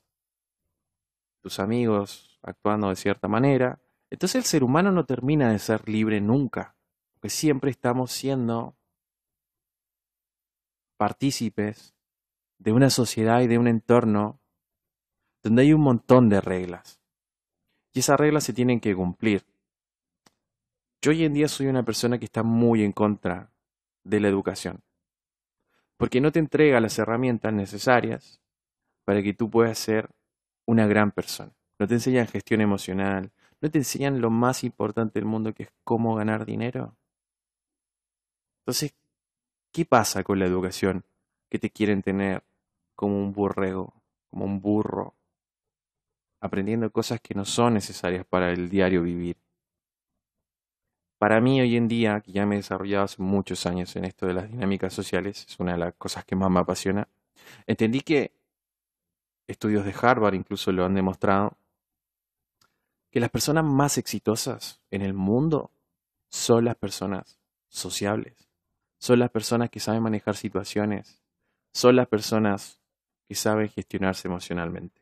tus 1.40 1.58
amigos 1.58 2.38
actuando 2.42 2.90
de 2.90 2.96
cierta 2.96 3.28
manera, 3.28 3.80
entonces 4.10 4.36
el 4.36 4.44
ser 4.44 4.62
humano 4.62 4.92
no 4.92 5.06
termina 5.06 5.50
de 5.50 5.58
ser 5.58 5.88
libre 5.88 6.20
nunca, 6.20 6.76
porque 7.14 7.30
siempre 7.30 7.70
estamos 7.70 8.12
siendo 8.12 8.76
partícipes 10.98 11.94
de 12.58 12.72
una 12.72 12.90
sociedad 12.90 13.40
y 13.40 13.46
de 13.46 13.56
un 13.56 13.68
entorno 13.68 14.38
donde 15.42 15.62
hay 15.62 15.72
un 15.72 15.80
montón 15.80 16.28
de 16.28 16.42
reglas. 16.42 17.00
Y 17.94 18.00
esas 18.00 18.20
reglas 18.20 18.44
se 18.44 18.52
tienen 18.52 18.80
que 18.80 18.94
cumplir. 18.94 19.46
Yo 21.00 21.10
hoy 21.10 21.24
en 21.24 21.32
día 21.32 21.48
soy 21.48 21.68
una 21.68 21.84
persona 21.84 22.18
que 22.18 22.26
está 22.26 22.42
muy 22.42 22.82
en 22.82 22.92
contra 22.92 23.50
de 24.02 24.20
la 24.20 24.28
educación, 24.28 24.82
porque 26.04 26.20
no 26.20 26.30
te 26.30 26.38
entrega 26.38 26.80
las 26.80 26.98
herramientas 26.98 27.50
necesarias 27.54 28.38
para 29.06 29.22
que 29.22 29.32
tú 29.32 29.48
puedas 29.48 29.78
ser 29.78 30.10
una 30.66 30.86
gran 30.86 31.12
persona. 31.12 31.50
No 31.78 31.88
te 31.88 31.94
enseñan 31.94 32.26
gestión 32.26 32.60
emocional, 32.60 33.32
¿No 33.62 33.70
te 33.70 33.78
enseñan 33.78 34.20
lo 34.20 34.28
más 34.28 34.64
importante 34.64 35.18
del 35.18 35.24
mundo 35.24 35.54
que 35.54 35.62
es 35.62 35.70
cómo 35.82 36.14
ganar 36.14 36.44
dinero? 36.44 36.94
Entonces, 38.60 38.94
¿qué 39.72 39.86
pasa 39.86 40.22
con 40.24 40.38
la 40.38 40.44
educación 40.44 41.06
que 41.48 41.58
te 41.58 41.70
quieren 41.70 42.02
tener 42.02 42.44
como 42.94 43.16
un 43.16 43.32
burrego, 43.32 43.94
como 44.28 44.44
un 44.44 44.60
burro, 44.60 45.14
aprendiendo 46.42 46.90
cosas 46.90 47.22
que 47.22 47.32
no 47.32 47.46
son 47.46 47.72
necesarias 47.72 48.26
para 48.26 48.52
el 48.52 48.68
diario 48.68 49.00
vivir? 49.00 49.38
Para 51.18 51.40
mí 51.40 51.60
hoy 51.60 51.76
en 51.76 51.88
día, 51.88 52.20
que 52.20 52.32
ya 52.32 52.44
me 52.44 52.56
he 52.56 52.58
desarrollado 52.58 53.04
hace 53.04 53.22
muchos 53.22 53.66
años 53.66 53.94
en 53.96 54.04
esto 54.04 54.26
de 54.26 54.34
las 54.34 54.50
dinámicas 54.50 54.92
sociales, 54.92 55.46
es 55.48 55.58
una 55.60 55.72
de 55.72 55.78
las 55.78 55.94
cosas 55.94 56.24
que 56.24 56.36
más 56.36 56.50
me 56.50 56.60
apasiona, 56.60 57.08
entendí 57.66 58.00
que 58.00 58.32
estudios 59.46 59.84
de 59.84 59.94
Harvard 60.00 60.34
incluso 60.34 60.72
lo 60.72 60.84
han 60.84 60.94
demostrado, 60.94 61.56
que 63.10 63.20
las 63.20 63.30
personas 63.30 63.64
más 63.64 63.96
exitosas 63.96 64.82
en 64.90 65.02
el 65.02 65.14
mundo 65.14 65.70
son 66.28 66.64
las 66.64 66.76
personas 66.76 67.38
sociables, 67.68 68.48
son 68.98 69.20
las 69.20 69.30
personas 69.30 69.70
que 69.70 69.80
saben 69.80 70.02
manejar 70.02 70.34
situaciones, 70.34 71.22
son 71.72 71.96
las 71.96 72.08
personas 72.08 72.80
que 73.28 73.34
saben 73.34 73.68
gestionarse 73.68 74.28
emocionalmente. 74.28 75.00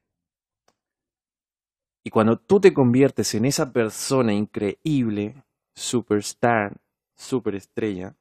Y 2.05 2.11
cuando 2.11 2.37
tú 2.37 2.61
te 2.61 2.75
conviertes 2.75 3.35
en 3.35 3.45
esa 3.45 3.73
persona 3.73 4.33
increíble, 4.33 5.43
superstar, 5.75 6.81
superestrella, 7.15 8.17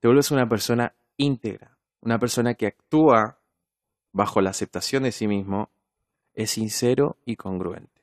te 0.00 0.08
vuelves 0.08 0.30
una 0.30 0.48
persona 0.48 0.94
íntegra, 1.16 1.78
una 2.00 2.18
persona 2.18 2.54
que 2.54 2.66
actúa 2.66 3.38
bajo 4.12 4.40
la 4.40 4.50
aceptación 4.50 5.04
de 5.04 5.12
sí 5.12 5.28
mismo, 5.28 5.70
es 6.34 6.50
sincero 6.50 7.16
y 7.24 7.36
congruente. 7.36 8.02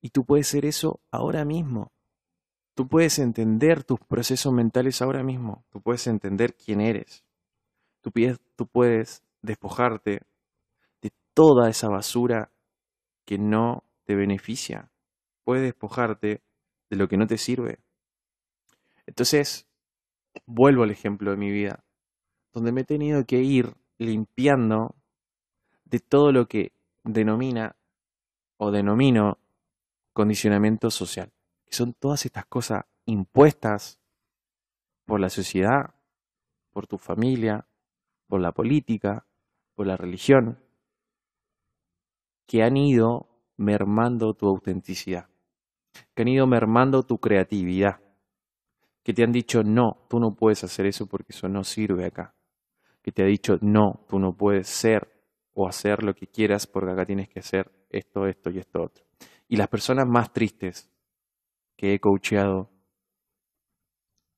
Y 0.00 0.10
tú 0.10 0.24
puedes 0.24 0.48
ser 0.48 0.64
eso 0.64 1.00
ahora 1.10 1.44
mismo. 1.44 1.92
Tú 2.74 2.88
puedes 2.88 3.18
entender 3.18 3.84
tus 3.84 4.00
procesos 4.00 4.52
mentales 4.52 5.02
ahora 5.02 5.22
mismo. 5.22 5.64
Tú 5.70 5.80
puedes 5.80 6.06
entender 6.06 6.54
quién 6.54 6.80
eres. 6.80 7.24
Tú, 8.00 8.10
tú 8.56 8.66
puedes 8.66 9.22
despojarte 9.42 10.22
de 11.02 11.12
toda 11.34 11.68
esa 11.68 11.88
basura 11.88 12.50
que 13.24 13.38
no 13.38 13.84
te 14.04 14.14
beneficia. 14.14 14.90
Puedes 15.44 15.64
despojarte 15.64 16.42
de 16.90 16.96
lo 16.96 17.08
que 17.08 17.16
no 17.16 17.26
te 17.26 17.38
sirve. 17.38 17.78
Entonces, 19.06 19.66
vuelvo 20.44 20.82
al 20.82 20.90
ejemplo 20.90 21.30
de 21.30 21.36
mi 21.36 21.50
vida, 21.50 21.84
donde 22.52 22.72
me 22.72 22.82
he 22.82 22.84
tenido 22.84 23.24
que 23.24 23.42
ir 23.42 23.74
limpiando 23.98 24.94
de 25.84 26.00
todo 26.00 26.32
lo 26.32 26.46
que 26.46 26.72
denomina 27.04 27.76
o 28.58 28.70
denomino 28.70 29.38
condicionamiento 30.12 30.90
social, 30.90 31.32
que 31.64 31.72
son 31.72 31.94
todas 31.94 32.26
estas 32.26 32.44
cosas 32.46 32.84
impuestas 33.06 33.98
por 35.06 35.20
la 35.20 35.30
sociedad, 35.30 35.94
por 36.72 36.86
tu 36.86 36.98
familia, 36.98 37.66
por 38.26 38.40
la 38.40 38.52
política, 38.52 39.26
por 39.74 39.86
la 39.86 39.96
religión, 39.96 40.58
que 42.46 42.62
han 42.62 42.76
ido 42.76 43.28
mermando 43.56 44.34
tu 44.34 44.46
autenticidad, 44.46 45.29
que 46.14 46.22
han 46.22 46.28
ido 46.28 46.46
mermando 46.46 47.02
tu 47.02 47.18
creatividad, 47.18 48.00
que 49.02 49.14
te 49.14 49.22
han 49.22 49.32
dicho, 49.32 49.62
no, 49.62 50.06
tú 50.08 50.20
no 50.20 50.34
puedes 50.34 50.64
hacer 50.64 50.86
eso 50.86 51.06
porque 51.06 51.32
eso 51.32 51.48
no 51.48 51.64
sirve 51.64 52.04
acá, 52.04 52.34
que 53.02 53.12
te 53.12 53.22
ha 53.22 53.26
dicho, 53.26 53.58
no, 53.60 54.04
tú 54.08 54.18
no 54.18 54.36
puedes 54.36 54.68
ser 54.68 55.08
o 55.52 55.66
hacer 55.68 56.02
lo 56.02 56.14
que 56.14 56.26
quieras 56.26 56.66
porque 56.66 56.92
acá 56.92 57.04
tienes 57.04 57.28
que 57.28 57.40
hacer 57.40 57.70
esto, 57.90 58.26
esto 58.26 58.50
y 58.50 58.58
esto 58.58 58.82
otro. 58.82 59.04
Y 59.48 59.56
las 59.56 59.68
personas 59.68 60.06
más 60.06 60.32
tristes 60.32 60.90
que 61.76 61.94
he 61.94 61.98
coacheado 61.98 62.70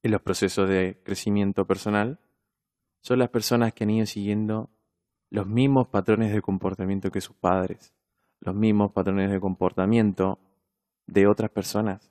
en 0.02 0.10
los 0.10 0.22
procesos 0.22 0.68
de 0.68 1.00
crecimiento 1.04 1.66
personal 1.66 2.18
son 3.00 3.18
las 3.18 3.30
personas 3.30 3.72
que 3.72 3.84
han 3.84 3.90
ido 3.90 4.06
siguiendo 4.06 4.70
los 5.30 5.46
mismos 5.46 5.88
patrones 5.88 6.32
de 6.32 6.40
comportamiento 6.40 7.10
que 7.10 7.20
sus 7.20 7.36
padres, 7.36 7.94
los 8.40 8.54
mismos 8.54 8.92
patrones 8.92 9.30
de 9.30 9.40
comportamiento 9.40 10.38
de 11.12 11.26
otras 11.26 11.50
personas. 11.50 12.10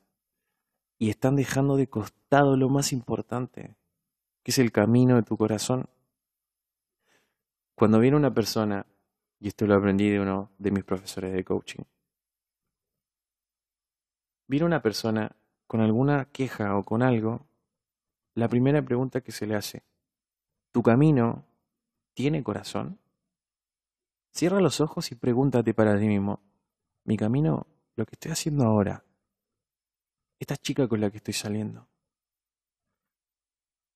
Y 0.97 1.09
están 1.09 1.35
dejando 1.35 1.75
de 1.75 1.87
costado 1.87 2.55
lo 2.55 2.69
más 2.69 2.93
importante, 2.93 3.75
que 4.43 4.51
es 4.51 4.59
el 4.59 4.71
camino 4.71 5.15
de 5.15 5.23
tu 5.23 5.35
corazón. 5.37 5.89
Cuando 7.73 7.99
viene 7.99 8.17
una 8.17 8.33
persona, 8.33 8.85
y 9.39 9.47
esto 9.47 9.65
lo 9.65 9.75
aprendí 9.75 10.09
de 10.09 10.19
uno 10.19 10.51
de 10.59 10.71
mis 10.71 10.83
profesores 10.83 11.33
de 11.33 11.43
coaching, 11.43 11.83
viene 14.47 14.67
una 14.67 14.83
persona 14.83 15.35
con 15.65 15.81
alguna 15.81 16.25
queja 16.25 16.77
o 16.77 16.83
con 16.83 17.01
algo, 17.01 17.47
la 18.35 18.47
primera 18.47 18.83
pregunta 18.83 19.21
que 19.21 19.31
se 19.31 19.47
le 19.47 19.55
hace, 19.55 19.83
¿tu 20.71 20.83
camino 20.83 21.43
tiene 22.13 22.43
corazón? 22.43 22.99
Cierra 24.31 24.61
los 24.61 24.79
ojos 24.79 25.11
y 25.11 25.15
pregúntate 25.15 25.73
para 25.73 25.97
ti 25.97 26.05
mismo, 26.05 26.41
mi 27.03 27.17
camino, 27.17 27.65
lo 27.95 28.05
que 28.05 28.15
estoy 28.15 28.31
haciendo 28.31 28.65
ahora, 28.65 29.03
esta 30.39 30.57
chica 30.57 30.87
con 30.87 31.01
la 31.01 31.11
que 31.11 31.17
estoy 31.17 31.33
saliendo, 31.33 31.87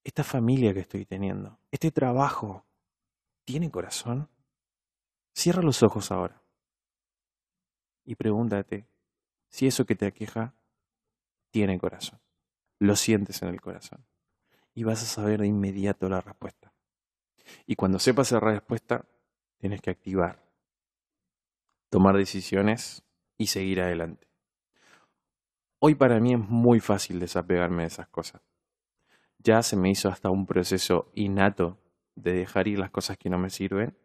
esta 0.03 0.23
familia 0.23 0.73
que 0.73 0.81
estoy 0.81 1.05
teniendo, 1.05 1.59
este 1.71 1.91
trabajo, 1.91 2.65
¿tiene 3.43 3.71
corazón? 3.71 4.29
Cierra 5.33 5.61
los 5.61 5.81
ojos 5.83 6.11
ahora 6.11 6.41
y 8.05 8.15
pregúntate 8.15 8.87
si 9.49 9.67
eso 9.67 9.85
que 9.85 9.95
te 9.95 10.05
aqueja 10.05 10.53
tiene 11.49 11.79
corazón. 11.79 12.19
Lo 12.79 12.95
sientes 12.95 13.41
en 13.41 13.49
el 13.49 13.61
corazón 13.61 14.05
y 14.73 14.83
vas 14.83 15.01
a 15.01 15.05
saber 15.05 15.41
de 15.41 15.47
inmediato 15.47 16.07
la 16.09 16.21
respuesta. 16.21 16.73
Y 17.65 17.75
cuando 17.75 17.99
sepas 17.99 18.31
la 18.31 18.39
respuesta, 18.39 19.05
tienes 19.57 19.81
que 19.81 19.89
activar, 19.89 20.43
tomar 21.89 22.17
decisiones 22.17 23.04
y 23.37 23.47
seguir 23.47 23.81
adelante. 23.81 24.27
Hoy 25.79 25.95
para 25.95 26.19
mí 26.19 26.33
es 26.33 26.39
muy 26.39 26.79
fácil 26.79 27.19
desapegarme 27.19 27.83
de 27.83 27.87
esas 27.87 28.07
cosas. 28.07 28.41
Ya 29.39 29.61
se 29.61 29.75
me 29.75 29.89
hizo 29.89 30.09
hasta 30.09 30.29
un 30.29 30.45
proceso 30.45 31.11
innato 31.13 31.77
de 32.15 32.33
dejar 32.33 32.67
ir 32.67 32.79
las 32.79 32.89
cosas 32.89 33.17
que 33.17 33.29
no 33.29 33.37
me 33.37 33.49
sirven 33.49 33.95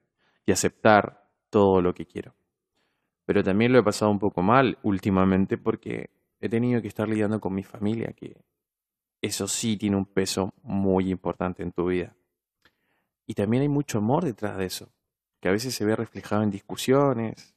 y 0.44 0.52
aceptar 0.52 1.30
todo 1.48 1.80
lo 1.80 1.94
que 1.94 2.06
quiero. 2.06 2.34
Pero 3.24 3.42
también 3.42 3.72
lo 3.72 3.78
he 3.78 3.82
pasado 3.82 4.10
un 4.10 4.18
poco 4.18 4.42
mal 4.42 4.78
últimamente 4.82 5.56
porque 5.56 6.10
he 6.40 6.48
tenido 6.48 6.82
que 6.82 6.88
estar 6.88 7.08
lidiando 7.08 7.40
con 7.40 7.54
mi 7.54 7.62
familia, 7.62 8.12
que 8.12 8.36
eso 9.22 9.46
sí 9.46 9.76
tiene 9.76 9.96
un 9.96 10.06
peso 10.06 10.52
muy 10.62 11.10
importante 11.10 11.62
en 11.62 11.72
tu 11.72 11.86
vida. 11.86 12.16
Y 13.26 13.34
también 13.34 13.62
hay 13.62 13.68
mucho 13.68 13.98
amor 13.98 14.24
detrás 14.24 14.56
de 14.58 14.66
eso, 14.66 14.92
que 15.40 15.48
a 15.48 15.52
veces 15.52 15.74
se 15.74 15.84
ve 15.84 15.94
reflejado 15.94 16.42
en 16.42 16.50
discusiones, 16.50 17.54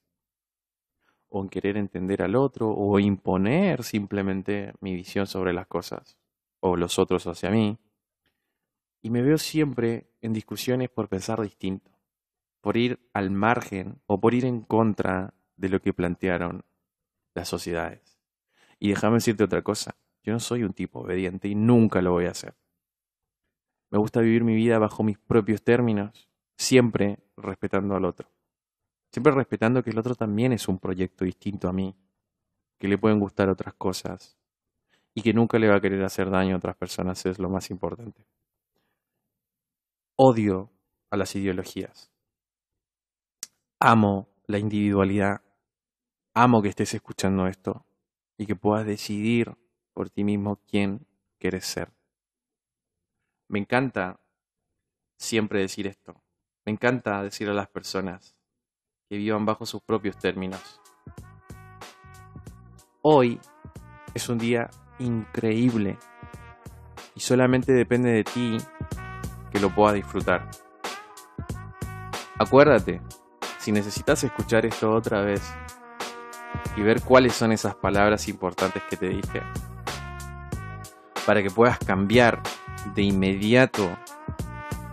o 1.35 1.41
en 1.41 1.49
querer 1.49 1.77
entender 1.77 2.21
al 2.21 2.35
otro, 2.35 2.69
o 2.69 2.99
imponer 2.99 3.83
simplemente 3.83 4.71
mi 4.81 4.93
visión 4.93 5.25
sobre 5.25 5.51
las 5.51 5.65
cosas, 5.65 6.15
o 6.59 6.77
los 6.77 6.99
otros 6.99 7.25
hacia 7.25 7.49
mí. 7.49 7.79
Y 9.01 9.09
me 9.09 9.23
veo 9.23 9.39
siempre 9.39 10.11
en 10.21 10.31
discusiones 10.31 10.91
por 10.91 11.09
pensar 11.09 11.41
distinto, 11.41 11.89
por 12.61 12.77
ir 12.77 12.99
al 13.13 13.31
margen 13.31 13.99
o 14.05 14.19
por 14.19 14.35
ir 14.35 14.45
en 14.45 14.61
contra 14.61 15.33
de 15.57 15.69
lo 15.69 15.81
que 15.81 15.91
plantearon 15.91 16.65
las 17.33 17.47
sociedades. 17.47 18.19
Y 18.77 18.89
déjame 18.89 19.15
decirte 19.15 19.43
otra 19.43 19.63
cosa, 19.63 19.95
yo 20.21 20.33
no 20.33 20.39
soy 20.39 20.61
un 20.61 20.73
tipo 20.73 20.99
obediente 20.99 21.47
y 21.47 21.55
nunca 21.55 22.03
lo 22.03 22.11
voy 22.11 22.27
a 22.27 22.31
hacer. 22.31 22.53
Me 23.89 23.97
gusta 23.97 24.21
vivir 24.21 24.43
mi 24.43 24.53
vida 24.53 24.77
bajo 24.77 25.01
mis 25.01 25.17
propios 25.17 25.63
términos, 25.63 26.29
siempre 26.57 27.17
respetando 27.37 27.95
al 27.95 28.05
otro. 28.05 28.32
Siempre 29.13 29.31
respetando 29.31 29.83
que 29.83 29.91
el 29.91 29.99
otro 29.99 30.15
también 30.15 30.53
es 30.53 30.67
un 30.67 30.79
proyecto 30.79 31.23
distinto 31.23 31.69
a 31.69 31.71
mí, 31.71 31.95
que 32.79 32.87
le 32.87 32.97
pueden 32.97 33.19
gustar 33.19 33.47
otras 33.47 33.75
cosas 33.75 34.39
y 35.13 35.21
que 35.21 35.33
nunca 35.33 35.59
le 35.59 35.69
va 35.69 35.75
a 35.75 35.81
querer 35.81 36.03
hacer 36.03 36.31
daño 36.31 36.55
a 36.55 36.57
otras 36.57 36.75
personas, 36.75 37.23
es 37.27 37.37
lo 37.37 37.47
más 37.47 37.69
importante. 37.69 38.25
Odio 40.15 40.71
a 41.11 41.17
las 41.17 41.35
ideologías. 41.35 42.11
Amo 43.79 44.29
la 44.47 44.57
individualidad. 44.57 45.41
Amo 46.33 46.63
que 46.63 46.69
estés 46.69 46.95
escuchando 46.95 47.45
esto 47.45 47.85
y 48.35 48.47
que 48.47 48.55
puedas 48.55 48.83
decidir 48.83 49.55
por 49.93 50.09
ti 50.09 50.23
mismo 50.23 50.59
quién 50.67 51.05
quieres 51.37 51.65
ser. 51.65 51.93
Me 53.47 53.59
encanta 53.59 54.19
siempre 55.17 55.59
decir 55.59 55.85
esto. 55.85 56.19
Me 56.65 56.71
encanta 56.71 57.21
decir 57.21 57.47
a 57.49 57.53
las 57.53 57.67
personas 57.67 58.35
que 59.13 59.19
vivan 59.19 59.45
bajo 59.45 59.63
sus 59.63 59.79
propios 59.83 60.17
términos. 60.17 60.81
Hoy 63.03 63.39
es 64.11 64.27
un 64.27 64.39
día 64.39 64.71
increíble 64.97 65.99
y 67.13 67.19
solamente 67.19 67.73
depende 67.73 68.09
de 68.09 68.23
ti 68.23 68.57
que 69.51 69.59
lo 69.59 69.69
puedas 69.69 69.93
disfrutar. 69.93 70.49
Acuérdate, 72.39 73.01
si 73.59 73.71
necesitas 73.71 74.23
escuchar 74.23 74.65
esto 74.65 74.91
otra 74.91 75.21
vez 75.21 75.43
y 76.75 76.81
ver 76.81 77.03
cuáles 77.03 77.33
son 77.33 77.51
esas 77.51 77.75
palabras 77.75 78.27
importantes 78.27 78.81
que 78.89 78.97
te 78.97 79.09
dije, 79.09 79.43
para 81.27 81.43
que 81.43 81.51
puedas 81.51 81.77
cambiar 81.77 82.41
de 82.95 83.03
inmediato 83.03 83.95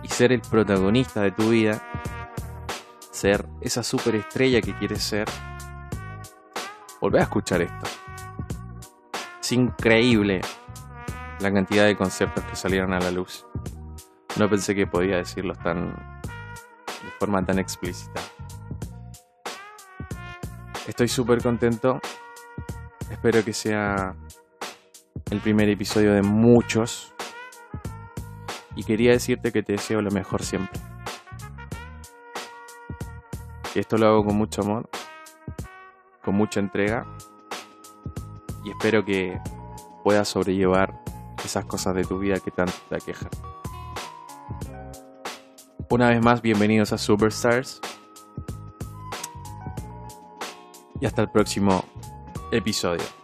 y 0.03 0.09
ser 0.09 0.31
el 0.31 0.41
protagonista 0.41 1.21
de 1.21 1.31
tu 1.31 1.49
vida, 1.49 1.81
ser 3.21 3.47
esa 3.61 3.83
superestrella 3.83 4.61
que 4.61 4.73
quieres 4.73 5.03
ser, 5.03 5.27
volvé 6.99 7.19
a 7.19 7.23
escuchar 7.23 7.61
esto. 7.61 7.87
Es 9.39 9.51
increíble 9.51 10.41
la 11.39 11.53
cantidad 11.53 11.85
de 11.85 11.95
conceptos 11.95 12.43
que 12.45 12.55
salieron 12.55 12.93
a 12.93 12.99
la 12.99 13.11
luz. 13.11 13.45
No 14.39 14.49
pensé 14.49 14.73
que 14.73 14.87
podía 14.87 15.17
decirlos 15.17 15.59
tan 15.59 15.89
de 15.91 17.11
forma 17.19 17.45
tan 17.45 17.59
explícita. 17.59 18.21
Estoy 20.87 21.07
súper 21.07 21.43
contento. 21.43 22.01
Espero 23.11 23.45
que 23.45 23.53
sea 23.53 24.15
el 25.29 25.39
primer 25.41 25.69
episodio 25.69 26.13
de 26.13 26.23
muchos. 26.23 27.13
Y 28.75 28.83
quería 28.83 29.11
decirte 29.11 29.51
que 29.51 29.61
te 29.61 29.73
deseo 29.73 30.01
lo 30.01 30.09
mejor 30.09 30.41
siempre. 30.41 30.90
Esto 33.73 33.97
lo 33.97 34.07
hago 34.07 34.25
con 34.25 34.35
mucho 34.35 34.61
amor, 34.63 34.89
con 36.21 36.35
mucha 36.35 36.59
entrega. 36.59 37.07
Y 38.65 38.71
espero 38.71 39.05
que 39.05 39.39
puedas 40.03 40.27
sobrellevar 40.27 41.01
esas 41.43 41.65
cosas 41.65 41.95
de 41.95 42.03
tu 42.03 42.19
vida 42.19 42.39
que 42.39 42.51
tanto 42.51 42.73
te 42.89 42.95
aquejan. 42.95 43.29
Una 45.89 46.09
vez 46.09 46.21
más, 46.21 46.41
bienvenidos 46.41 46.91
a 46.91 46.97
Superstars. 46.97 47.79
Y 50.99 51.05
hasta 51.05 51.21
el 51.21 51.29
próximo 51.29 51.85
episodio. 52.51 53.20